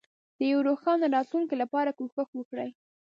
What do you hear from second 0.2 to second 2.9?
د یوې روښانه راتلونکې لپاره کوښښ وکړئ.